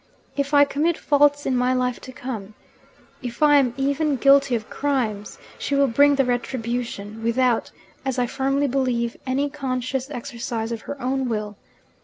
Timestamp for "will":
5.75-5.85, 11.29-11.55